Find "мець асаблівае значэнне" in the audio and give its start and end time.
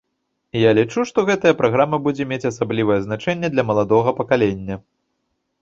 2.31-3.47